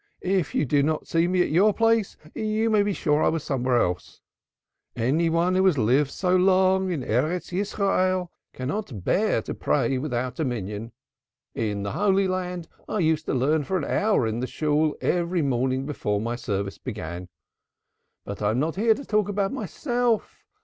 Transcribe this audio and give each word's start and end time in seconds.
"If 0.23 0.55
you 0.55 0.65
do 0.65 0.81
not 0.81 1.05
see 1.05 1.27
me 1.27 1.43
at 1.43 1.51
your 1.51 1.75
place 1.75 2.17
you 2.33 2.71
may 2.71 2.81
be 2.81 2.91
sure 2.91 3.21
I'm 3.21 3.37
somewhere 3.37 3.77
else. 3.77 4.19
Any 4.95 5.29
one 5.29 5.53
who 5.53 5.63
has 5.67 5.77
lived 5.77 6.09
so 6.09 6.35
long 6.35 6.85
as 6.91 6.91
I 6.91 6.93
in 6.95 6.99
the 7.01 7.07
Land 7.21 7.35
of 7.35 7.53
Israel 7.53 8.31
cannot 8.51 9.03
bear 9.05 9.43
to 9.43 9.53
pray 9.53 9.99
without 9.99 10.39
a 10.39 10.43
quorum. 10.43 10.91
In 11.53 11.83
the 11.83 11.91
Holy 11.91 12.27
Land 12.27 12.67
I 12.89 12.97
used 12.97 13.27
to 13.27 13.35
learn 13.35 13.63
for 13.63 13.77
an 13.77 13.85
hour 13.85 14.25
in 14.25 14.39
the 14.39 14.47
Shool 14.47 14.95
every 15.01 15.43
morning 15.43 15.85
before 15.85 16.19
the 16.19 16.35
service 16.35 16.79
began. 16.79 17.29
But 18.25 18.41
I 18.41 18.49
am 18.49 18.59
not 18.59 18.77
here 18.77 18.95
to 18.95 19.05
talk 19.05 19.29
about 19.29 19.53
myself. 19.53 20.47